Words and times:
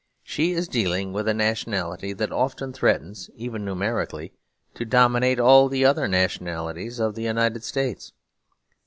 She 0.23 0.53
is 0.53 0.67
dealing 0.67 1.13
with 1.13 1.27
a 1.27 1.33
nationality 1.35 2.11
that 2.13 2.31
often 2.31 2.73
threatens, 2.73 3.29
even 3.35 3.63
numerically, 3.63 4.33
to 4.73 4.83
dominate 4.83 5.39
all 5.39 5.69
the 5.69 5.85
other 5.85 6.07
nationalities 6.07 6.97
of 6.99 7.13
the 7.13 7.21
United 7.21 7.63
States. 7.63 8.11